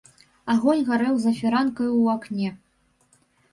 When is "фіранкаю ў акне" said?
1.41-2.49